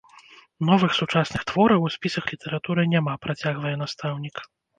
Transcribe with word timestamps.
Новых 0.69 0.95
сучасных 0.99 1.41
твораў 1.51 1.85
у 1.89 1.91
спісах 1.97 2.25
літаратуры 2.33 2.87
няма, 2.95 3.13
працягвае 3.27 3.75
настаўнік. 3.85 4.35